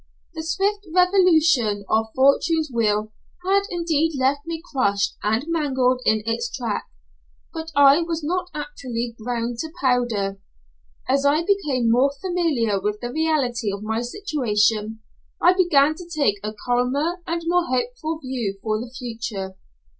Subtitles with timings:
[0.33, 3.11] The swift revolution of Fortune's wheel
[3.45, 6.87] had indeed left me crushed and mangled in its track,
[7.53, 10.39] but I was not actually ground to powder.
[11.07, 15.01] As I became more familiar with the reality of my situation,
[15.39, 19.55] I began to take a calmer and more hopeful view of the future.